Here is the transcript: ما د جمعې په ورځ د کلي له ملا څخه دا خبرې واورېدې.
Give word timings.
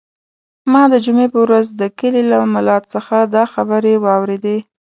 ما 0.71 0.83
د 0.93 0.95
جمعې 1.05 1.27
په 1.33 1.39
ورځ 1.45 1.65
د 1.79 1.81
کلي 1.99 2.23
له 2.31 2.37
ملا 2.53 2.77
څخه 2.93 3.15
دا 3.35 3.43
خبرې 3.53 3.93
واورېدې. 4.03 4.57